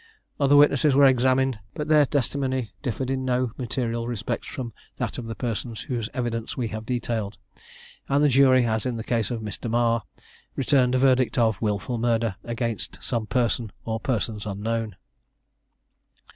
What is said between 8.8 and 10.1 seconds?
in the case of Mr. Marr,